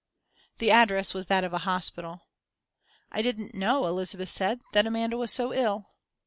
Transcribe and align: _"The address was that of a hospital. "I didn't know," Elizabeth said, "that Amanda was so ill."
_"The 0.57 0.71
address 0.71 1.13
was 1.13 1.27
that 1.27 1.43
of 1.43 1.53
a 1.53 1.59
hospital. 1.59 2.21
"I 3.11 3.21
didn't 3.21 3.53
know," 3.53 3.85
Elizabeth 3.85 4.29
said, 4.29 4.59
"that 4.73 4.87
Amanda 4.87 5.15
was 5.15 5.31
so 5.31 5.53
ill." 5.53 5.85